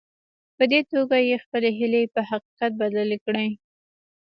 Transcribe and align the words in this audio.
په 0.57 0.63
دې 0.71 0.81
توګه 0.91 1.17
يې 1.29 1.35
خپلې 1.43 1.69
هيلې 1.77 2.03
په 2.13 2.21
حقيقت 2.29 2.71
بدلې 2.81 3.17
کړې. 3.25 3.47